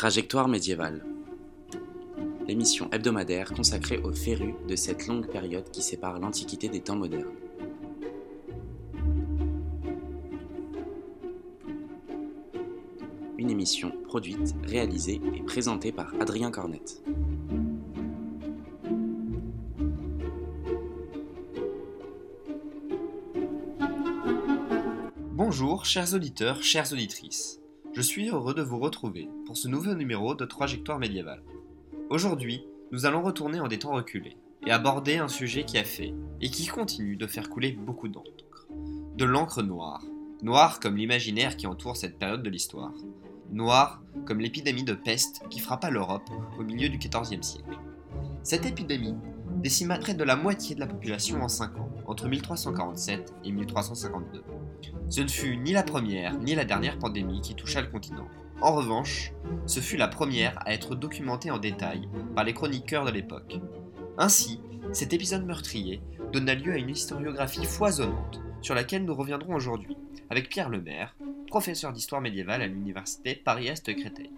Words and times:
Trajectoire 0.00 0.48
médiévale. 0.48 1.04
L'émission 2.48 2.88
hebdomadaire 2.90 3.52
consacrée 3.52 3.98
aux 3.98 4.14
férus 4.14 4.54
de 4.66 4.74
cette 4.74 5.06
longue 5.06 5.26
période 5.26 5.70
qui 5.70 5.82
sépare 5.82 6.18
l'Antiquité 6.18 6.70
des 6.70 6.80
temps 6.80 6.96
modernes. 6.96 7.34
Une 13.36 13.50
émission 13.50 13.92
produite, 14.06 14.54
réalisée 14.62 15.20
et 15.34 15.42
présentée 15.42 15.92
par 15.92 16.14
Adrien 16.18 16.50
Cornette. 16.50 17.02
Bonjour, 25.32 25.84
chers 25.84 26.14
auditeurs, 26.14 26.62
chères 26.62 26.90
auditrices. 26.90 27.59
Je 27.92 28.02
suis 28.02 28.28
heureux 28.28 28.54
de 28.54 28.62
vous 28.62 28.78
retrouver 28.78 29.28
pour 29.46 29.56
ce 29.56 29.66
nouveau 29.66 29.94
numéro 29.94 30.36
de 30.36 30.44
Trajectoire 30.44 31.00
médiévale. 31.00 31.42
Aujourd'hui, 32.08 32.64
nous 32.92 33.04
allons 33.04 33.20
retourner 33.20 33.58
en 33.58 33.66
des 33.66 33.80
temps 33.80 33.94
reculés 33.94 34.36
et 34.64 34.70
aborder 34.70 35.16
un 35.16 35.26
sujet 35.26 35.64
qui 35.64 35.76
a 35.76 35.82
fait 35.82 36.14
et 36.40 36.50
qui 36.50 36.68
continue 36.68 37.16
de 37.16 37.26
faire 37.26 37.50
couler 37.50 37.72
beaucoup 37.72 38.06
d'encre. 38.06 38.68
De 39.16 39.24
l'encre 39.24 39.62
noire. 39.62 40.04
Noire 40.40 40.78
comme 40.78 40.96
l'imaginaire 40.96 41.56
qui 41.56 41.66
entoure 41.66 41.96
cette 41.96 42.16
période 42.16 42.44
de 42.44 42.50
l'histoire. 42.50 42.94
Noire 43.50 44.00
comme 44.24 44.40
l'épidémie 44.40 44.84
de 44.84 44.94
peste 44.94 45.42
qui 45.50 45.58
frappa 45.58 45.90
l'Europe 45.90 46.30
au 46.60 46.62
milieu 46.62 46.90
du 46.90 46.98
XIVe 46.98 47.42
siècle. 47.42 47.76
Cette 48.44 48.66
épidémie 48.66 49.16
décima 49.56 49.98
près 49.98 50.14
de 50.14 50.22
la 50.22 50.36
moitié 50.36 50.76
de 50.76 50.80
la 50.80 50.86
population 50.86 51.42
en 51.42 51.48
5 51.48 51.76
ans, 51.76 51.90
entre 52.06 52.28
1347 52.28 53.34
et 53.44 53.50
1352. 53.50 54.44
Ce 55.10 55.20
ne 55.20 55.28
fut 55.28 55.56
ni 55.56 55.72
la 55.72 55.82
première 55.82 56.38
ni 56.38 56.54
la 56.54 56.64
dernière 56.64 56.96
pandémie 56.96 57.40
qui 57.40 57.56
toucha 57.56 57.80
le 57.80 57.88
continent. 57.88 58.28
En 58.60 58.76
revanche, 58.76 59.32
ce 59.66 59.80
fut 59.80 59.96
la 59.96 60.06
première 60.06 60.56
à 60.64 60.72
être 60.72 60.94
documentée 60.94 61.50
en 61.50 61.58
détail 61.58 62.08
par 62.36 62.44
les 62.44 62.54
chroniqueurs 62.54 63.04
de 63.04 63.10
l'époque. 63.10 63.58
Ainsi, 64.18 64.60
cet 64.92 65.12
épisode 65.12 65.44
meurtrier 65.44 66.00
donna 66.32 66.54
lieu 66.54 66.72
à 66.72 66.76
une 66.76 66.90
historiographie 66.90 67.64
foisonnante 67.64 68.40
sur 68.62 68.76
laquelle 68.76 69.04
nous 69.04 69.14
reviendrons 69.14 69.56
aujourd'hui 69.56 69.96
avec 70.30 70.48
Pierre 70.48 70.68
Lemaire, 70.68 71.16
professeur 71.48 71.92
d'histoire 71.92 72.20
médiévale 72.20 72.62
à 72.62 72.68
l'université 72.68 73.34
Paris-Est 73.34 73.92
Créteil. 73.96 74.30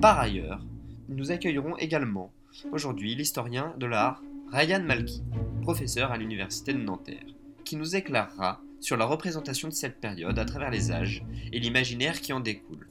Par 0.00 0.18
ailleurs, 0.18 0.60
nous 1.08 1.30
accueillerons 1.30 1.76
également 1.76 2.32
aujourd'hui 2.72 3.14
l'historien 3.14 3.74
de 3.78 3.86
l'art 3.86 4.22
Ryan 4.50 4.82
Malky, 4.82 5.22
professeur 5.62 6.10
à 6.10 6.16
l'université 6.16 6.72
de 6.72 6.78
Nanterre, 6.78 7.26
qui 7.64 7.76
nous 7.76 7.94
éclairera 7.94 8.60
sur 8.80 8.96
la 8.96 9.04
représentation 9.04 9.68
de 9.68 9.74
cette 9.74 10.00
période 10.00 10.38
à 10.38 10.44
travers 10.44 10.70
les 10.70 10.90
âges 10.92 11.24
et 11.52 11.58
l'imaginaire 11.58 12.20
qui 12.20 12.32
en 12.32 12.40
découle. 12.40 12.88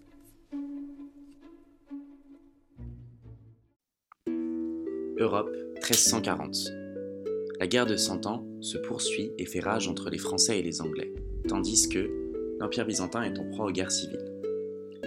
Europe, 5.20 5.50
1340. 5.76 6.56
La 7.60 7.66
guerre 7.66 7.88
de 7.88 7.96
Cent 7.96 8.28
Ans 8.28 8.46
se 8.62 8.78
poursuit 8.78 9.32
et 9.40 9.46
fait 9.46 9.60
rage 9.60 9.88
entre 9.88 10.10
les 10.10 10.20
Français 10.20 10.60
et 10.60 10.64
les 10.64 10.80
Anglais, 10.82 11.12
tandis 11.48 11.90
que 11.90 12.08
l'Empire 12.60 12.86
byzantin 12.86 13.24
est 13.24 13.40
en 13.40 13.46
proie 13.46 13.66
aux 13.66 13.72
guerres 13.72 13.92
civiles. 13.92 14.32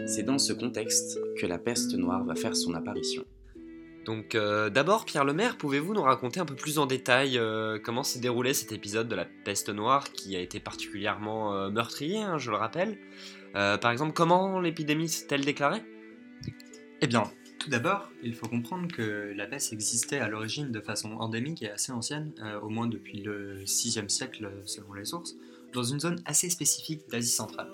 C'est 0.07 0.25
dans 0.25 0.39
ce 0.39 0.53
contexte 0.53 1.19
que 1.39 1.47
la 1.47 1.59
peste 1.59 1.95
noire 1.95 2.25
va 2.25 2.35
faire 2.35 2.57
son 2.57 2.75
apparition. 2.75 3.25
Donc 4.11 4.35
euh, 4.35 4.71
d'abord, 4.71 5.05
Pierre 5.05 5.25
Lemaire, 5.25 5.57
pouvez-vous 5.57 5.95
nous 5.95 6.03
raconter 6.03 6.41
un 6.41 6.45
peu 6.45 6.57
plus 6.57 6.81
en 6.81 6.87
détail 6.87 7.39
euh, 7.39 7.79
comment 7.79 8.03
s'est 8.03 8.19
déroulé 8.19 8.55
cet 8.55 8.73
épisode 8.73 9.07
de 9.07 9.15
la 9.15 9.25
peste 9.25 9.69
noire 9.69 10.11
qui 10.11 10.35
a 10.35 10.41
été 10.41 10.59
particulièrement 10.59 11.55
euh, 11.55 11.71
meurtrier, 11.71 12.19
hein, 12.19 12.37
je 12.37 12.51
le 12.51 12.57
rappelle? 12.57 12.99
Par 13.53 13.93
exemple, 13.93 14.13
comment 14.13 14.59
l'épidémie 14.59 15.09
s'est-elle 15.09 15.45
déclarée? 15.45 15.83
Eh 17.01 17.07
bien, 17.07 17.23
tout 17.61 17.71
d'abord, 17.71 18.11
il 18.25 18.35
faut 18.35 18.49
comprendre 18.49 18.89
que 18.93 19.33
la 19.37 19.47
peste 19.47 19.73
existait 19.73 20.19
à 20.19 20.27
l'origine 20.27 20.73
de 20.73 20.81
façon 20.81 21.13
endémique 21.13 21.63
et 21.63 21.71
assez 21.71 21.93
ancienne, 21.93 22.33
au 22.63 22.69
moins 22.69 22.89
depuis 22.89 23.23
le 23.23 23.63
6e 23.65 24.09
siècle 24.09 24.51
selon 24.65 24.93
les 24.95 25.05
sources, 25.05 25.37
dans 25.73 25.85
une 25.85 26.01
zone 26.01 26.21
assez 26.27 26.51
spécifique 26.51 27.03
d'Asie 27.11 27.31
centrale. 27.31 27.71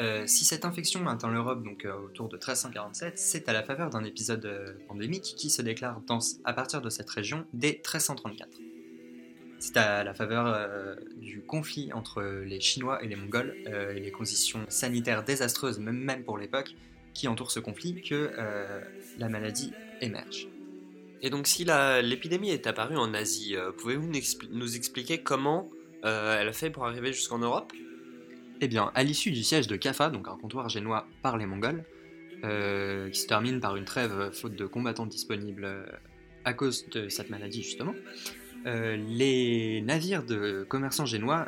Euh, 0.00 0.26
si 0.26 0.44
cette 0.44 0.64
infection 0.64 1.06
atteint 1.06 1.30
l'Europe 1.30 1.62
donc 1.62 1.84
euh, 1.84 1.94
autour 1.94 2.28
de 2.28 2.34
1347, 2.34 3.16
c'est 3.16 3.48
à 3.48 3.52
la 3.52 3.62
faveur 3.62 3.90
d'un 3.90 4.02
épisode 4.02 4.44
euh, 4.44 4.72
pandémique 4.88 5.34
qui 5.36 5.50
se 5.50 5.62
déclare 5.62 6.00
à 6.44 6.52
partir 6.52 6.82
de 6.82 6.90
cette 6.90 7.08
région 7.08 7.46
dès 7.52 7.72
1334. 7.72 8.48
C'est 9.60 9.76
à 9.76 10.04
la 10.04 10.12
faveur 10.12 10.68
du 11.16 11.40
conflit 11.40 11.90
entre 11.94 12.22
les 12.22 12.60
Chinois 12.60 13.02
et 13.02 13.08
les 13.08 13.16
Mongols 13.16 13.56
et 13.66 13.98
les 13.98 14.10
conditions 14.10 14.66
sanitaires 14.68 15.24
désastreuses, 15.24 15.78
même, 15.78 15.96
même 15.96 16.22
pour 16.22 16.36
l'époque, 16.36 16.74
qui 17.14 17.28
entourent 17.28 17.50
ce 17.50 17.60
conflit, 17.60 18.02
que 18.02 18.30
la 19.16 19.28
maladie 19.30 19.72
émerge. 20.02 20.48
Et 21.22 21.30
donc 21.30 21.46
si 21.46 21.64
l'épidémie 21.64 22.50
est 22.50 22.66
apparue 22.66 22.98
en 22.98 23.14
Asie, 23.14 23.56
pouvez-vous 23.78 24.10
nous, 24.50 24.76
expliquer 24.76 25.22
comment 25.22 25.70
elle 26.02 26.48
a 26.48 26.52
fait 26.52 26.68
pour 26.68 26.84
arriver 26.84 27.14
jusqu'en 27.14 27.38
Europe? 27.38 27.72
Eh 28.64 28.68
bien, 28.68 28.90
à 28.94 29.02
l'issue 29.02 29.30
du 29.30 29.42
siège 29.42 29.66
de 29.66 29.76
Kaffa, 29.76 30.08
donc 30.08 30.26
un 30.26 30.36
comptoir 30.36 30.70
génois 30.70 31.06
par 31.20 31.36
les 31.36 31.44
Mongols, 31.44 31.84
euh, 32.44 33.10
qui 33.10 33.20
se 33.20 33.26
termine 33.26 33.60
par 33.60 33.76
une 33.76 33.84
trêve 33.84 34.30
faute 34.32 34.54
de 34.54 34.64
combattants 34.64 35.04
disponibles 35.04 35.64
euh, 35.66 35.84
à 36.46 36.54
cause 36.54 36.88
de 36.88 37.10
cette 37.10 37.28
maladie 37.28 37.62
justement, 37.62 37.94
euh, 38.66 38.96
les 38.96 39.82
navires 39.82 40.24
de 40.24 40.64
commerçants 40.66 41.04
génois 41.04 41.46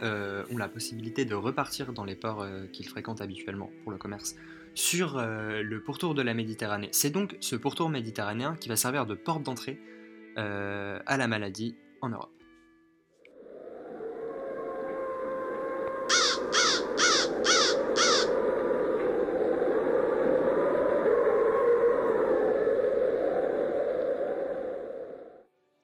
ont 0.51 0.59
la 0.59 0.69
possibilité 0.69 1.25
de 1.25 1.35
repartir 1.35 1.95
dans 1.95 2.05
les 2.05 2.17
ports 2.17 2.47
qu'ils 2.73 2.87
fréquentent 2.87 3.23
habituellement 3.23 3.71
pour 3.83 3.93
le 3.93 3.99
commerce 3.99 4.37
sur 4.75 5.17
le 5.19 5.81
pourtour 5.81 6.15
de 6.15 6.21
la 6.21 6.35
Méditerranée. 6.35 6.91
C'est 6.93 7.09
donc 7.09 7.37
ce 7.41 7.57
pourtour 7.57 7.89
méditerranéen 7.89 8.57
qui 8.57 8.69
va 8.69 8.77
servir 8.77 9.07
de 9.07 9.15
porte 9.15 9.43
d'entrée 9.43 9.81
à 10.37 11.17
la 11.17 11.29
maladie 11.29 11.77
en 12.03 12.11
Europe. 12.11 12.36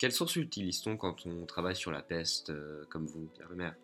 Quelles 0.03 0.11
sources 0.11 0.35
utilise-t-on 0.35 0.97
quand 0.97 1.27
on 1.27 1.47
travaille 1.47 1.77
sur 1.77 1.93
la 1.93 2.03
peste, 2.03 2.51
euh, 2.51 2.85
comme 2.89 3.07
vous, 3.07 3.29
Pierre 3.35 3.49
Lemaire? 3.49 3.77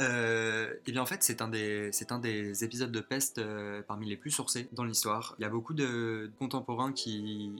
Euh, 0.00 0.74
eh 0.84 0.90
bien 0.90 1.00
en 1.00 1.06
fait 1.06 1.22
c'est 1.22 1.40
un 1.40 1.46
des 1.46 2.64
épisodes 2.64 2.90
de 2.90 2.98
peste 2.98 3.38
euh, 3.38 3.80
parmi 3.86 4.08
les 4.08 4.16
plus 4.16 4.32
sourcés 4.32 4.68
dans 4.72 4.82
l'histoire. 4.82 5.36
Il 5.38 5.42
y 5.42 5.44
a 5.44 5.48
beaucoup 5.48 5.72
de 5.72 6.32
contemporains 6.40 6.92
qui 6.92 7.54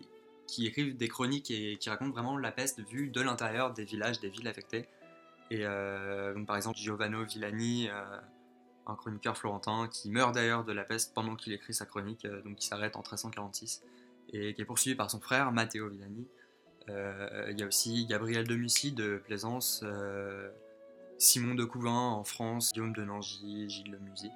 écrivent 0.59 0.97
des 0.97 1.07
chroniques 1.07 1.53
et 1.53 1.77
qui 1.77 1.91
racontent 1.91 2.11
vraiment 2.11 2.37
la 2.37 2.51
peste 2.51 2.81
vue 2.81 3.07
de 3.07 3.21
l'intérieur 3.21 3.73
des 3.73 3.85
villages, 3.85 4.19
des 4.19 4.31
villes 4.31 4.49
affectées. 4.49 4.89
Et 5.53 5.63
par 5.63 6.57
exemple 6.57 6.79
Giovanni 6.79 7.25
Villani, 7.25 7.89
un 7.89 8.97
chroniqueur 8.97 9.39
florentin 9.39 9.87
qui 9.87 10.11
meurt 10.11 10.35
d'ailleurs 10.35 10.65
de 10.65 10.73
la 10.73 10.83
peste 10.83 11.15
pendant 11.15 11.37
qu'il 11.37 11.53
écrit 11.53 11.73
sa 11.73 11.87
chronique, 11.87 12.27
donc 12.27 12.57
qui 12.57 12.67
s'arrête 12.67 12.97
en 12.97 13.03
1346 13.03 13.85
et 14.33 14.55
qui 14.55 14.61
est 14.61 14.65
poursuivi 14.65 14.97
par 14.97 15.09
son 15.09 15.21
frère 15.21 15.53
Matteo 15.53 15.89
Villani. 15.89 16.27
Euh, 16.89 17.49
il 17.51 17.59
y 17.59 17.63
a 17.63 17.67
aussi 17.67 18.07
Gabriel 18.07 18.47
de 18.47 18.55
Mussy 18.55 18.93
de 18.93 19.21
Plaisance, 19.25 19.81
euh, 19.85 20.51
Simon 21.19 21.55
de 21.55 21.65
Couvin 21.65 22.11
en 22.11 22.25
France, 22.25 22.73
Guillaume 22.73 22.93
de 22.93 23.05
Nangy, 23.05 23.69
Gilles 23.69 23.99
Musy. 24.01 24.31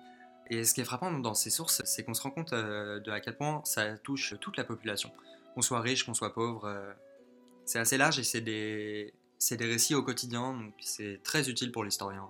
Et 0.48 0.64
ce 0.64 0.74
qui 0.74 0.80
est 0.80 0.84
frappant 0.84 1.10
dans 1.12 1.34
ces 1.34 1.50
sources, 1.50 1.82
c'est 1.84 2.04
qu'on 2.04 2.14
se 2.14 2.22
rend 2.22 2.30
compte 2.30 2.52
euh, 2.52 3.00
de 3.00 3.10
à 3.10 3.20
quel 3.20 3.36
point 3.36 3.60
ça 3.64 3.98
touche 3.98 4.34
toute 4.40 4.56
la 4.56 4.64
population. 4.64 5.10
Qu'on 5.54 5.62
soit 5.62 5.80
riche, 5.80 6.04
qu'on 6.04 6.14
soit 6.14 6.34
pauvre, 6.34 6.70
c'est 7.64 7.78
assez 7.78 7.96
large 7.96 8.18
et 8.18 8.24
c'est 8.24 8.42
des, 8.42 9.14
des 9.50 9.64
récits 9.64 9.94
au 9.94 10.02
quotidien, 10.02 10.52
donc 10.52 10.74
c'est 10.80 11.20
très 11.24 11.48
utile 11.48 11.72
pour 11.72 11.82
l'historien. 11.82 12.28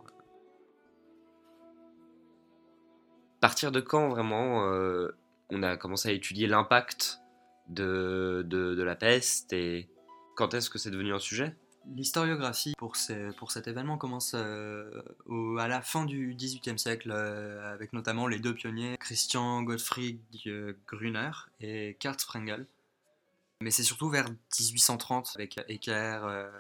partir 3.40 3.72
de 3.72 3.80
quand 3.80 4.08
vraiment 4.08 4.64
on 5.50 5.62
a 5.62 5.76
commencé 5.76 6.08
à 6.08 6.12
étudier 6.12 6.46
l'impact 6.46 7.20
de, 7.68 8.44
de, 8.46 8.74
de, 8.74 8.82
la 8.82 8.94
peste 8.94 9.52
et 9.52 9.88
quand 10.36 10.54
est-ce 10.54 10.70
que 10.70 10.78
c'est 10.78 10.90
devenu 10.90 11.12
un 11.12 11.18
sujet? 11.18 11.56
L'historiographie 11.94 12.74
pour, 12.78 12.96
cet 12.96 13.68
événement 13.68 13.96
commence 13.96 14.32
euh, 14.34 15.02
à 15.58 15.68
la 15.68 15.80
fin 15.80 16.04
du 16.04 16.34
XVIIIe 16.34 16.78
siècle, 16.78 17.10
euh, 17.12 17.72
avec 17.72 17.92
notamment 17.92 18.26
les 18.26 18.38
deux 18.38 18.54
pionniers, 18.54 18.96
Christian 18.98 19.62
Gottfried 19.62 20.20
Gruner 20.86 21.30
et 21.60 21.96
Kurt 22.00 22.20
Sprengel. 22.20 22.66
Mais 23.62 23.70
c'est 23.70 23.84
surtout 23.84 24.10
vers 24.10 24.28
1830, 24.28 25.32
avec 25.36 25.58
Ecker, 25.68 26.20
euh, 26.24 26.50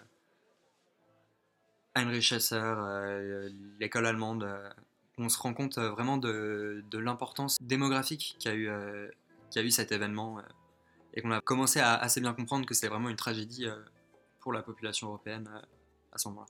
Heinrich 1.94 2.32
Hesser, 2.32 2.74
l'école 3.80 4.06
allemande, 4.06 4.48
on 5.18 5.28
se 5.28 5.38
rend 5.38 5.54
compte 5.54 5.78
vraiment 5.78 6.18
de, 6.18 6.84
l'importance 6.92 7.56
démographique 7.60 8.36
qu'a 8.38 8.54
eu 8.54 9.70
cet 9.70 9.92
événement 9.92 10.40
et 11.16 11.22
qu'on 11.22 11.30
a 11.30 11.40
commencé 11.40 11.80
à 11.80 11.94
assez 11.94 12.20
bien 12.20 12.34
comprendre 12.34 12.66
que 12.66 12.74
c'était 12.74 12.88
vraiment 12.88 13.08
une 13.08 13.16
tragédie 13.16 13.66
euh, 13.66 13.74
pour 14.40 14.52
la 14.52 14.62
population 14.62 15.08
européenne 15.08 15.48
euh, 15.52 15.60
à 16.12 16.18
ce 16.18 16.28
moment-là. 16.28 16.46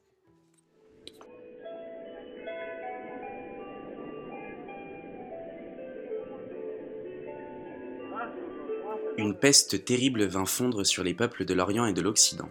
Une 9.19 9.35
peste 9.35 9.85
terrible 9.85 10.25
vint 10.25 10.45
fondre 10.45 10.85
sur 10.85 11.03
les 11.03 11.15
peuples 11.15 11.47
de 11.47 11.55
l'Orient 11.55 11.87
et 11.87 11.95
de 11.95 12.03
l'Occident. 12.03 12.51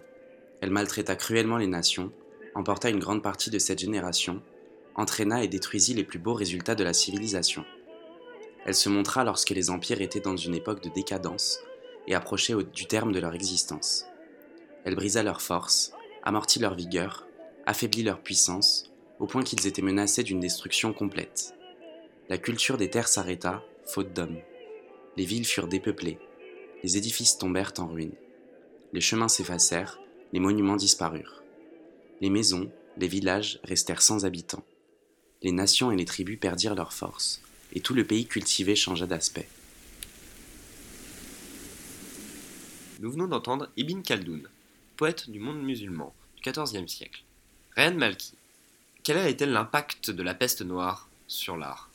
Elle 0.60 0.70
maltraita 0.70 1.14
cruellement 1.14 1.58
les 1.58 1.68
nations, 1.68 2.12
emporta 2.54 2.88
une 2.88 2.98
grande 2.98 3.22
partie 3.22 3.50
de 3.50 3.58
cette 3.58 3.78
génération, 3.78 4.42
entraîna 4.96 5.44
et 5.44 5.48
détruisit 5.48 5.94
les 5.94 6.02
plus 6.02 6.18
beaux 6.18 6.34
résultats 6.34 6.74
de 6.74 6.82
la 6.82 6.92
civilisation. 6.92 7.64
Elle 8.64 8.74
se 8.74 8.88
montra 8.88 9.22
lorsque 9.22 9.50
les 9.50 9.70
empires 9.70 10.00
étaient 10.00 10.20
dans 10.20 10.36
une 10.36 10.54
époque 10.54 10.82
de 10.82 10.88
décadence 10.88 11.60
et 12.06 12.14
approchaient 12.14 12.54
du 12.74 12.86
terme 12.86 13.12
de 13.12 13.20
leur 13.20 13.34
existence. 13.34 14.06
Elle 14.84 14.94
brisa 14.94 15.22
leur 15.22 15.42
force, 15.42 15.92
amortit 16.22 16.58
leur 16.58 16.74
vigueur, 16.74 17.26
affaiblit 17.66 18.02
leur 18.02 18.20
puissance, 18.20 18.92
au 19.18 19.26
point 19.26 19.42
qu'ils 19.42 19.66
étaient 19.66 19.82
menacés 19.82 20.22
d'une 20.22 20.40
destruction 20.40 20.92
complète. 20.92 21.54
La 22.28 22.38
culture 22.38 22.76
des 22.76 22.90
terres 22.90 23.08
s'arrêta, 23.08 23.62
faute 23.84 24.12
d'hommes. 24.12 24.38
Les 25.16 25.24
villes 25.24 25.46
furent 25.46 25.68
dépeuplées, 25.68 26.18
les 26.82 26.96
édifices 26.96 27.38
tombèrent 27.38 27.72
en 27.78 27.86
ruine. 27.86 28.14
Les 28.92 29.00
chemins 29.00 29.28
s'effacèrent, 29.28 30.00
les 30.32 30.40
monuments 30.40 30.76
disparurent. 30.76 31.42
Les 32.20 32.30
maisons, 32.30 32.70
les 32.96 33.08
villages 33.08 33.60
restèrent 33.64 34.02
sans 34.02 34.24
habitants. 34.24 34.64
Les 35.42 35.52
nations 35.52 35.90
et 35.90 35.96
les 35.96 36.04
tribus 36.04 36.38
perdirent 36.38 36.74
leur 36.74 36.92
force, 36.92 37.42
et 37.72 37.80
tout 37.80 37.94
le 37.94 38.04
pays 38.04 38.26
cultivé 38.26 38.74
changea 38.74 39.06
d'aspect. 39.06 39.48
Nous 42.98 43.10
venons 43.10 43.26
d'entendre 43.26 43.68
Ibn 43.76 44.00
Khaldoun, 44.00 44.48
poète 44.96 45.28
du 45.28 45.38
monde 45.38 45.62
musulman 45.62 46.14
du 46.42 46.50
XIVe 46.50 46.88
siècle. 46.88 47.24
Ryan 47.76 47.94
Malki, 47.94 48.32
quel 49.02 49.18
a 49.18 49.28
été 49.28 49.44
l'impact 49.44 50.10
de 50.10 50.22
la 50.22 50.32
peste 50.32 50.62
noire 50.62 51.10
sur 51.26 51.58
l'art? 51.58 51.90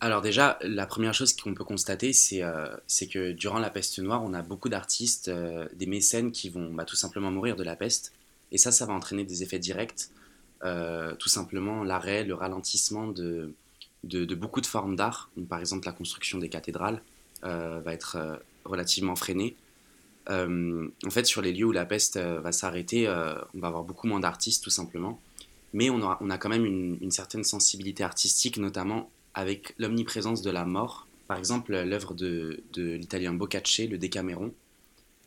Alors 0.00 0.22
déjà, 0.22 0.58
la 0.62 0.86
première 0.86 1.12
chose 1.12 1.34
qu'on 1.36 1.52
peut 1.52 1.64
constater, 1.64 2.12
euh, 2.32 2.74
c'est 2.86 3.06
que 3.06 3.32
durant 3.32 3.58
la 3.58 3.68
peste 3.68 3.98
noire, 3.98 4.22
on 4.22 4.32
a 4.32 4.40
beaucoup 4.40 4.70
d'artistes, 4.70 5.28
euh, 5.28 5.68
des 5.74 5.86
mécènes 5.86 6.32
qui 6.32 6.48
vont 6.48 6.72
bah, 6.72 6.86
tout 6.86 6.96
simplement 6.96 7.30
mourir 7.30 7.54
de 7.54 7.62
la 7.62 7.76
peste. 7.76 8.14
Et 8.50 8.56
ça, 8.56 8.72
ça 8.72 8.86
va 8.86 8.94
entraîner 8.94 9.24
des 9.24 9.42
effets 9.42 9.58
directs. 9.58 10.08
Euh, 10.62 11.14
tout 11.16 11.28
simplement 11.28 11.84
l'arrêt, 11.84 12.24
le 12.24 12.34
ralentissement 12.34 13.08
de, 13.08 13.52
de, 14.04 14.34
beaucoup 14.34 14.62
de 14.62 14.66
formes 14.66 14.96
d'art. 14.96 15.28
Par 15.50 15.60
exemple, 15.60 15.86
la 15.86 15.92
construction 15.92 16.38
des 16.38 16.48
cathédrales 16.48 17.02
va 17.42 17.92
être 17.92 18.40
relativement 18.64 19.16
freinée. 19.16 19.54
En 20.28 21.10
fait, 21.10 21.24
sur 21.24 21.42
les 21.42 21.52
lieux 21.52 21.66
où 21.66 21.72
la 21.72 21.84
peste 21.84 22.18
va 22.18 22.52
s'arrêter, 22.52 23.08
on 23.08 23.58
va 23.58 23.68
avoir 23.68 23.84
beaucoup 23.84 24.06
moins 24.06 24.20
d'artistes, 24.20 24.64
tout 24.64 24.70
simplement. 24.70 25.20
Mais 25.74 25.90
on, 25.90 26.02
a 26.02 26.38
quand 26.38 26.48
même 26.48 26.64
une, 26.64 27.10
certaine 27.10 27.42
sensibilité 27.42 28.04
artistique, 28.04 28.58
notamment 28.58 29.10
avec 29.34 29.74
l'omniprésence 29.78 30.40
de 30.40 30.50
la 30.52 30.64
mort. 30.64 31.08
Par 31.26 31.36
exemple, 31.36 31.72
l'œuvre 31.72 32.14
de, 32.14 32.62
l'italien 32.76 33.34
Boccacce, 33.34 33.80
le 33.80 33.98
Décaméron, 33.98 34.54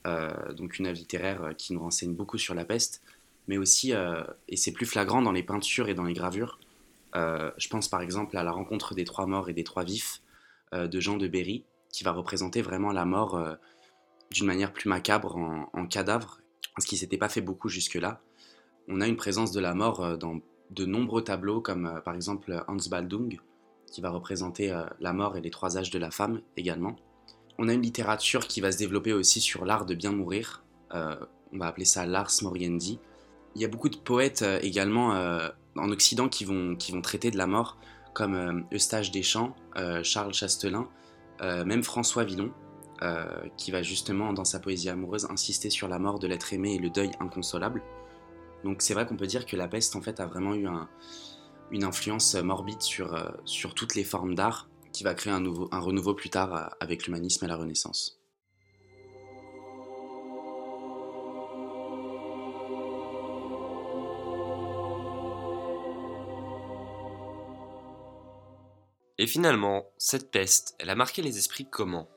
euh, 0.08 0.54
donc 0.54 0.80
une 0.80 0.88
œuvre 0.88 0.98
littéraire 0.98 1.44
euh, 1.44 1.54
qui 1.54 1.74
nous 1.74 1.82
renseigne 1.82 2.14
beaucoup 2.14 2.38
sur 2.38 2.54
la 2.54 2.64
peste, 2.64 3.02
mais 3.50 3.58
aussi, 3.58 3.94
euh, 3.94 4.24
et 4.48 4.56
c'est 4.56 4.72
plus 4.72 4.86
flagrant 4.86 5.22
dans 5.22 5.34
les 5.34 5.44
peintures 5.44 5.90
et 5.90 5.94
dans 5.94 6.06
les 6.06 6.14
gravures, 6.14 6.60
je 7.14 7.68
pense 7.70 7.88
par 7.88 8.04
exemple 8.04 8.38
à 8.38 8.44
la 8.44 8.52
rencontre 8.52 8.94
des 8.94 9.04
trois 9.04 9.26
morts 9.26 9.50
et 9.50 9.54
des 9.54 9.64
trois 9.64 9.84
vifs 9.84 10.22
de 10.72 11.00
Jean 11.00 11.18
de 11.18 11.28
Berry, 11.28 11.64
qui 11.92 12.04
va 12.04 12.12
représenter 12.12 12.62
vraiment 12.62 12.92
la 12.92 13.06
mort 13.06 13.58
d'une 14.32 14.48
manière 14.48 14.74
plus 14.74 14.90
macabre 14.90 15.36
en, 15.38 15.70
en 15.74 15.88
cadavre, 15.88 16.40
ce 16.80 16.88
qui 16.88 16.98
s'était 16.98 17.18
pas 17.18 17.30
fait 17.30 17.42
beaucoup 17.42 17.70
jusque-là. 17.70 18.22
On 18.88 19.02
a 19.02 19.08
une 19.08 19.18
présence 19.18 19.52
de 19.52 19.60
la 19.60 19.74
mort 19.74 20.18
dans 20.18 20.40
de 20.72 20.86
nombreux 20.86 21.24
tableaux, 21.24 21.62
comme 21.62 22.02
par 22.04 22.14
exemple 22.14 22.64
Hans 22.68 22.78
Baldung, 22.90 23.40
qui 23.92 24.02
va 24.02 24.10
représenter 24.10 24.72
euh, 24.72 24.84
la 25.00 25.14
mort 25.14 25.38
et 25.38 25.42
les 25.42 25.50
trois 25.50 25.78
âges 25.78 25.90
de 25.90 26.00
la 26.00 26.12
femme 26.12 26.42
également. 26.56 26.96
On 27.58 27.70
a 27.70 27.74
une 27.74 27.82
littérature 27.82 28.48
qui 28.48 28.62
va 28.62 28.72
se 28.72 28.78
développer 28.78 29.14
aussi 29.14 29.42
sur 29.42 29.66
l'art 29.66 29.86
de 29.86 29.96
bien 29.96 30.12
mourir. 30.12 30.64
Euh, 30.94 31.16
on 31.54 31.58
va 31.58 31.68
appeler 31.68 31.86
ça 31.86 32.06
l'ars 32.06 32.32
moriendi. 32.44 33.00
Il 33.56 33.62
y 33.62 33.66
a 33.66 33.68
beaucoup 33.68 33.90
de 33.90 33.98
poètes 33.98 34.44
euh, 34.44 34.60
également 34.62 35.12
en 35.76 35.92
Occident 35.92 36.30
qui 36.30 36.46
vont, 36.46 36.76
qui 36.76 36.92
vont 36.92 37.02
traiter 37.02 37.32
de 37.32 37.38
la 37.38 37.48
mort, 37.48 37.78
comme 38.14 38.66
Eustache 38.74 39.12
Deschamps, 39.12 39.56
Charles 40.02 40.34
Chastelin, 40.34 40.90
même 41.40 41.84
François 41.84 42.24
Villon, 42.24 42.52
qui 43.58 43.72
va 43.72 43.84
justement 43.84 44.34
dans 44.34 44.46
sa 44.46 44.60
poésie 44.60 44.90
amoureuse 44.90 45.26
insister 45.30 45.70
sur 45.70 45.88
la 45.88 46.00
mort 46.00 46.20
de 46.20 46.28
l'être 46.28 46.54
aimé 46.54 46.76
et 46.76 46.80
le 46.80 46.90
deuil 46.90 47.12
inconsolable. 47.20 47.84
Donc 48.64 48.82
c'est 48.82 48.94
vrai 48.94 49.06
qu'on 49.06 49.18
peut 49.18 49.28
dire 49.28 49.46
que 49.46 49.56
la 49.56 49.68
peste 49.68 49.96
en 49.96 50.02
fait 50.02 50.20
a 50.20 50.26
vraiment 50.26 50.56
eu 50.56 50.68
un, 50.68 50.90
une 51.72 51.84
influence 51.84 52.36
morbide 52.36 52.82
sur, 52.82 53.14
euh, 53.14 53.30
sur 53.46 53.74
toutes 53.74 53.96
les 53.96 54.04
formes 54.04 54.36
d'art 54.36 54.70
qui 54.94 55.04
va 55.04 55.14
créer 55.14 55.34
un, 55.34 55.40
nouveau, 55.40 55.68
un 55.72 55.80
renouveau 55.80 56.14
plus 56.14 56.30
tard 56.30 56.56
euh, 56.56 56.68
avec 56.80 57.06
l'humanisme 57.06 57.46
et 57.46 57.48
la 57.48 57.56
Renaissance. 57.56 58.20
Et 69.20 69.26
finalement, 69.26 69.86
cette 69.98 70.30
peste, 70.30 70.76
elle 70.78 70.92
a 70.92 70.96
marqué 70.96 71.24
les 71.24 71.40
esprits 71.40 71.68
comment? 71.70 72.08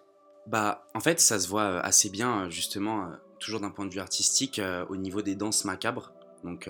Bah, 0.51 0.85
en 0.95 1.01
fait, 1.01 1.21
ça 1.21 1.39
se 1.39 1.49
voit 1.49 1.63
euh, 1.63 1.81
assez 1.83 2.11
bien, 2.11 2.51
justement, 2.51 3.09
toujours 3.39 3.61
d'un 3.61 3.71
point 3.71 3.87
de 3.87 3.93
vue 3.93 4.01
artistique, 4.01 4.61
au 4.89 4.97
niveau 4.97 5.23
des 5.23 5.35
danses 5.35 5.65
macabres. 5.65 6.13
Donc, 6.45 6.69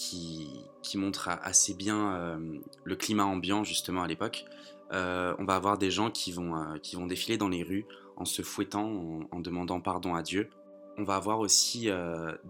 qui, 0.00 0.96
montre 0.96 1.28
assez 1.28 1.74
bien 1.74 2.14
euh, 2.14 2.58
le 2.84 2.96
climat 2.96 3.24
ambiant 3.24 3.64
justement 3.64 4.02
à 4.02 4.08
l'époque. 4.08 4.44
Euh, 4.92 5.34
on 5.38 5.44
va 5.44 5.54
avoir 5.54 5.78
des 5.78 5.90
gens 5.90 6.10
qui 6.10 6.32
vont, 6.32 6.56
euh, 6.56 6.78
qui 6.78 6.96
vont 6.96 7.06
défiler 7.06 7.36
dans 7.36 7.48
les 7.48 7.62
rues 7.62 7.86
en 8.16 8.24
se 8.24 8.42
fouettant, 8.42 9.26
en, 9.30 9.40
demandant 9.40 9.80
pardon 9.80 10.14
à 10.14 10.22
Dieu. 10.22 10.48
On 10.96 11.04
va 11.04 11.16
avoir 11.16 11.38
aussi 11.38 11.88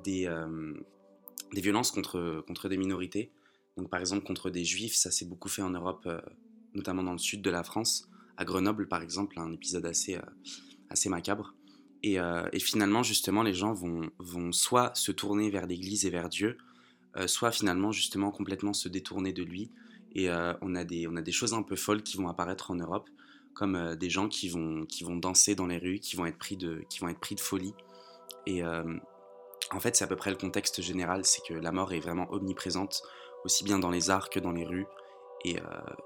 des, 0.02 0.28
des 1.52 1.60
violences 1.60 1.92
contre, 1.92 2.42
contre 2.48 2.68
des 2.68 2.76
minorités. 2.76 3.30
Donc 3.76 3.88
par 3.88 4.00
exemple 4.00 4.24
contre 4.24 4.50
des 4.50 4.64
juifs, 4.64 4.96
ça 4.96 5.12
s'est 5.12 5.26
beaucoup 5.26 5.48
fait 5.48 5.62
en 5.62 5.70
Europe, 5.70 6.08
notamment 6.74 7.04
dans 7.04 7.12
le 7.12 7.18
sud 7.18 7.40
de 7.40 7.50
la 7.50 7.62
France. 7.62 8.09
À 8.40 8.44
Grenoble 8.44 8.88
par 8.88 9.02
exemple, 9.02 9.38
un 9.38 9.52
épisode 9.52 9.86
assez, 9.86 10.18
assez 10.88 11.08
macabre. 11.08 11.54
Et, 12.02 12.16
et, 12.16 12.58
finalement 12.60 13.02
justement 13.02 13.42
les 13.42 13.52
gens 13.52 13.74
vont, 13.74 14.10
vont 14.18 14.50
soit 14.52 14.90
se 14.94 15.12
tourner 15.12 15.50
vers 15.50 15.66
l'Église 15.66 16.06
et 16.06 16.10
vers 16.10 16.30
Dieu, 16.30 16.56
euh, 17.16 17.26
soit 17.26 17.50
finalement 17.50 17.90
justement 17.90 18.30
complètement 18.30 18.72
se 18.72 18.88
détourner 18.88 19.32
de 19.32 19.42
lui. 19.42 19.70
Et 20.14 20.30
euh, 20.30 20.54
on, 20.60 20.74
a 20.74 20.84
des, 20.84 21.08
on 21.08 21.16
a 21.16 21.22
des 21.22 21.32
choses 21.32 21.54
un 21.54 21.62
peu 21.62 21.76
folles 21.76 22.02
qui 22.02 22.16
vont 22.16 22.28
apparaître 22.28 22.70
en 22.70 22.76
Europe, 22.76 23.08
comme 23.54 23.74
euh, 23.74 23.96
des 23.96 24.10
gens 24.10 24.28
qui 24.28 24.48
vont, 24.48 24.86
qui 24.86 25.02
vont 25.02 25.16
danser 25.16 25.54
dans 25.54 25.66
les 25.66 25.78
rues, 25.78 25.98
qui 25.98 26.16
vont 26.16 26.26
être 26.26 26.38
pris 26.38 26.56
de, 26.56 26.84
qui 26.88 27.00
vont 27.00 27.08
être 27.08 27.18
pris 27.18 27.34
de 27.34 27.40
folie. 27.40 27.74
Et 28.46 28.62
en 28.64 29.80
fait, 29.80 29.94
c'est 29.94 30.02
à 30.02 30.06
peu 30.06 30.16
près 30.16 30.30
le 30.30 30.36
contexte 30.36 30.80
général, 30.80 31.24
c'est 31.26 31.42
que 31.46 31.52
la 31.52 31.72
mort 31.72 31.92
est 31.92 32.00
vraiment 32.00 32.26
omniprésente, 32.32 33.02
aussi 33.44 33.64
bien 33.64 33.78
dans 33.78 33.90
les 33.90 34.08
arts 34.08 34.30
que 34.30 34.40
dans 34.40 34.50
les 34.50 34.64
rues. 34.64 34.86
Et, 35.44 35.58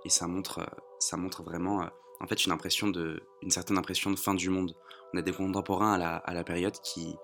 et 0.05 0.11
ça, 0.11 0.27
montre, 0.27 0.67
ça 0.99 1.17
montre 1.17 1.45
vraiment 1.45 1.89
en 2.25 2.27
fait 2.27 2.45
une, 2.47 2.53
impression 2.53 2.89
de, 2.89 3.23
une 3.43 3.51
certaine 3.51 3.79
impression 3.79 4.11
de 4.11 4.17
fin 4.17 4.35
du 4.35 4.49
monde. 4.49 4.75
On 5.13 5.19
a 5.19 5.23
des 5.23 5.33
contemporains 5.33 5.93
à 5.93 5.99
la, 5.99 6.17
à 6.17 6.33
la 6.33 6.43
période 6.43 6.75
qui, 6.83 7.15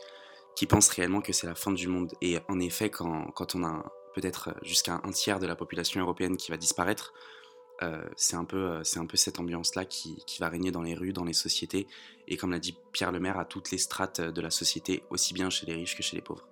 qui 0.55 0.67
pensent 0.67 0.91
réellement 0.91 1.23
que 1.23 1.33
c'est 1.33 1.47
la 1.47 1.55
fin 1.55 1.73
du 1.73 1.89
monde. 1.89 2.13
Et 2.21 2.39
en 2.49 2.61
effet, 2.61 2.91
quand, 2.91 3.31
quand 3.33 3.55
on 3.55 3.65
a 3.65 3.93
peut-être 4.15 4.55
jusqu'à 4.63 5.01
un 5.03 5.11
tiers 5.11 5.41
de 5.41 5.47
la 5.47 5.57
population 5.57 6.01
européenne 6.01 6.37
qui 6.37 6.51
va 6.51 6.57
disparaître, 6.57 7.15
euh, 7.83 8.03
c'est 8.15 8.37
un, 8.37 8.45
peu, 8.45 8.59
euh, 8.59 8.85
c'est 8.85 8.99
un 8.99 9.07
peu 9.07 9.17
cette 9.17 9.41
ambiance-là 9.41 9.87
qui, 9.87 10.23
qui, 10.27 10.39
va 10.39 10.51
régner 10.51 10.71
dans 10.71 10.83
les 10.83 10.95
rues, 10.95 11.15
dans 11.15 11.25
les 11.25 11.33
sociétés, 11.33 11.87
et 12.29 12.37
comme 12.37 12.51
l'a 12.51 12.59
dit 12.59 12.77
Pierre 12.93 13.11
Lemaire, 13.11 13.39
à 13.39 13.47
toutes 13.47 13.71
les 13.71 13.79
strates 13.79 14.21
de 14.21 14.41
la 14.43 14.51
société, 14.51 15.03
aussi 15.09 15.33
bien 15.33 15.49
chez 15.49 15.65
les 15.65 15.73
riches 15.73 15.97
que 15.97 16.03
chez 16.03 16.17
les 16.17 16.23
pauvres. 16.23 16.47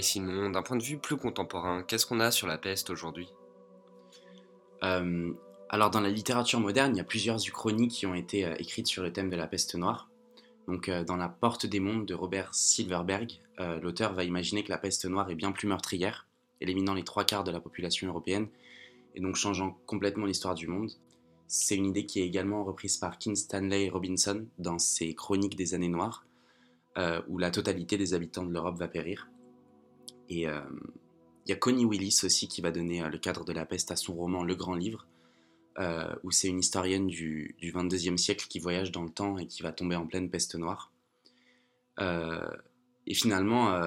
Et 0.00 0.02
sinon, 0.02 0.48
d'un 0.48 0.62
point 0.62 0.78
de 0.78 0.82
vue 0.82 0.96
plus 0.96 1.18
contemporain, 1.18 1.82
qu'est-ce 1.82 2.06
qu'on 2.06 2.20
a 2.20 2.30
sur 2.30 2.46
la 2.46 2.56
peste 2.56 2.88
aujourd'hui? 2.88 3.28
Euh, 4.82 5.34
Alors, 5.68 5.90
dans 5.90 6.00
la 6.00 6.08
littérature 6.08 6.58
moderne, 6.58 6.94
il 6.94 6.96
y 6.96 7.02
a 7.02 7.04
plusieurs 7.04 7.36
uchronies 7.46 7.88
qui 7.88 8.06
ont 8.06 8.14
été 8.14 8.46
euh, 8.46 8.54
écrites 8.58 8.86
sur 8.86 9.02
le 9.02 9.12
thème 9.12 9.28
de 9.28 9.36
la 9.36 9.46
peste 9.46 9.74
noire. 9.74 10.08
Donc, 10.68 10.88
euh, 10.88 11.04
dans 11.04 11.16
La 11.16 11.28
Porte 11.28 11.66
des 11.66 11.80
Mondes 11.80 12.06
de 12.06 12.14
Robert 12.14 12.54
Silverberg, 12.54 13.30
l'auteur 13.82 14.14
va 14.14 14.24
imaginer 14.24 14.64
que 14.64 14.70
la 14.70 14.78
peste 14.78 15.04
noire 15.04 15.28
est 15.28 15.34
bien 15.34 15.52
plus 15.52 15.68
meurtrière, 15.68 16.26
éliminant 16.62 16.94
les 16.94 17.04
trois 17.04 17.24
quarts 17.24 17.44
de 17.44 17.50
la 17.50 17.60
population 17.60 18.08
européenne 18.08 18.48
et 19.14 19.20
donc 19.20 19.36
changeant 19.36 19.76
complètement 19.84 20.24
l'histoire 20.24 20.54
du 20.54 20.66
monde. 20.66 20.90
C'est 21.46 21.76
une 21.76 21.84
idée 21.84 22.06
qui 22.06 22.20
est 22.20 22.26
également 22.26 22.64
reprise 22.64 22.96
par 22.96 23.18
King 23.18 23.36
Stanley 23.36 23.90
Robinson 23.90 24.46
dans 24.58 24.78
ses 24.78 25.14
Chroniques 25.14 25.56
des 25.56 25.74
années 25.74 25.88
noires, 25.88 26.24
où 27.28 27.36
la 27.36 27.50
totalité 27.50 27.98
des 27.98 28.14
habitants 28.14 28.46
de 28.46 28.50
l'Europe 28.50 28.78
va 28.78 28.88
périr. 28.88 29.28
Et 30.30 30.46
euh, 30.46 30.60
il 31.44 31.50
y 31.50 31.52
a 31.52 31.56
Connie 31.56 31.84
Willis 31.84 32.20
aussi 32.22 32.48
qui 32.48 32.62
va 32.62 32.70
donner 32.70 33.02
euh, 33.02 33.08
le 33.08 33.18
cadre 33.18 33.44
de 33.44 33.52
la 33.52 33.66
peste 33.66 33.90
à 33.90 33.96
son 33.96 34.14
roman 34.14 34.44
Le 34.44 34.54
Grand 34.54 34.74
Livre, 34.74 35.06
où 36.22 36.30
c'est 36.30 36.48
une 36.48 36.58
historienne 36.58 37.06
du, 37.06 37.56
du 37.58 37.72
22e 37.72 38.18
siècle 38.18 38.46
qui 38.50 38.58
voyage 38.58 38.92
dans 38.92 39.02
le 39.02 39.08
temps 39.08 39.38
et 39.38 39.46
qui 39.46 39.62
va 39.62 39.72
tomber 39.72 39.96
en 39.96 40.06
pleine 40.06 40.28
peste 40.28 40.54
noire. 40.54 40.92
et 41.98 43.14
finalement, 43.14 43.80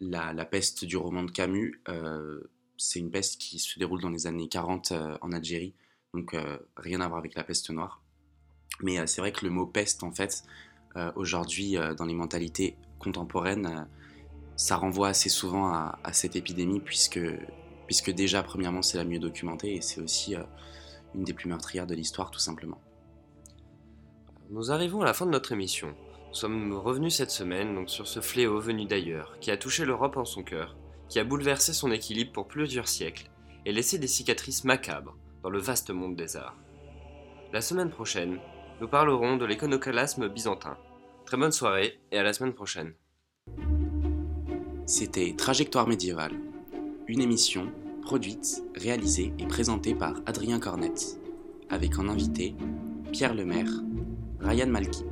la, 0.00 0.44
peste 0.46 0.86
du 0.86 0.96
roman 0.96 1.22
de 1.22 1.30
Camus, 1.30 1.82
c'est 2.78 2.98
une 2.98 3.10
peste 3.10 3.38
qui 3.38 3.58
se 3.58 3.78
déroule 3.78 4.00
dans 4.00 4.08
les 4.08 4.26
années 4.26 4.48
40 4.48 4.94
en 5.20 5.32
Algérie, 5.32 5.74
donc 6.14 6.34
rien 6.78 7.02
à 7.02 7.08
voir 7.08 7.18
avec 7.18 7.34
la 7.34 7.44
peste 7.44 7.68
noire. 7.68 8.00
Mais 8.80 9.06
c'est 9.06 9.20
vrai 9.20 9.32
que 9.32 9.44
le 9.44 9.50
mot 9.50 9.66
peste, 9.66 10.02
en 10.02 10.12
fait, 10.12 10.44
aujourd'hui, 11.14 11.76
dans 11.98 12.06
les 12.06 12.14
mentalités 12.14 12.78
contemporaines, 12.98 13.86
ça 14.56 14.76
renvoie 14.76 15.08
assez 15.08 15.28
souvent 15.28 15.68
à, 15.68 16.12
cette 16.12 16.36
épidémie, 16.36 16.80
puisque, 16.80 17.20
puisque 17.86 18.10
déjà, 18.10 18.42
premièrement, 18.42 18.82
c'est 18.82 18.98
la 18.98 19.04
mieux 19.04 19.18
documentée 19.18 19.74
et 19.74 19.80
c'est 19.80 20.00
aussi 20.00 20.36
une 21.14 21.24
des 21.24 21.32
plus 21.32 21.48
meurtrières 21.48 21.86
de 21.86 21.94
l'histoire, 21.94 22.30
tout 22.30 22.40
simplement. 22.40 22.80
Nous 24.50 24.70
arrivons 24.70 25.00
à 25.02 25.04
la 25.04 25.14
fin 25.14 25.26
de 25.26 25.30
notre 25.30 25.52
émission. 25.52 25.94
Nous 26.28 26.34
sommes 26.34 26.72
revenus 26.74 27.14
cette 27.14 27.30
semaine 27.30 27.74
donc 27.74 27.90
sur 27.90 28.06
ce 28.06 28.20
fléau 28.20 28.60
venu 28.60 28.86
d'ailleurs, 28.86 29.38
qui 29.40 29.50
a 29.50 29.56
touché 29.56 29.84
l'Europe 29.84 30.16
en 30.16 30.24
son 30.24 30.42
cœur, 30.42 30.76
qui 31.08 31.18
a 31.18 31.24
bouleversé 31.24 31.72
son 31.72 31.90
équilibre 31.90 32.32
pour 32.32 32.48
plusieurs 32.48 32.88
siècles, 32.88 33.30
et 33.64 33.72
laissé 33.72 33.98
des 33.98 34.06
cicatrices 34.06 34.64
macabres 34.64 35.16
dans 35.42 35.50
le 35.50 35.58
vaste 35.58 35.90
monde 35.90 36.16
des 36.16 36.36
arts. 36.36 36.56
La 37.52 37.60
semaine 37.60 37.90
prochaine, 37.90 38.38
nous 38.80 38.88
parlerons 38.88 39.36
de 39.36 39.44
l'iconoclasme 39.44 40.28
byzantin. 40.28 40.76
Très 41.24 41.36
bonne 41.36 41.52
soirée 41.52 42.00
et 42.10 42.18
à 42.18 42.22
la 42.22 42.32
semaine 42.32 42.52
prochaine. 42.52 42.94
C'était 44.86 45.34
Trajectoire 45.34 45.88
médiévale, 45.88 46.34
une 47.08 47.22
émission 47.22 47.72
produite, 48.02 48.62
réalisée 48.74 49.32
et 49.38 49.46
présentée 49.46 49.94
par 49.94 50.20
Adrien 50.26 50.60
Cornette, 50.60 51.18
avec 51.70 51.98
en 51.98 52.06
invité 52.08 52.54
Pierre 53.10 53.34
Lemaire, 53.34 53.70
Ryan 54.40 54.66
Malky. 54.66 55.04